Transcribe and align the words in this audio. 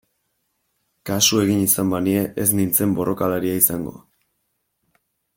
Kasu 1.09 1.41
egin 1.41 1.59
izan 1.65 1.91
banie 1.95 2.23
ez 2.43 2.47
nintzen 2.59 2.95
borrokalaria 3.01 3.59
izango... 3.61 3.93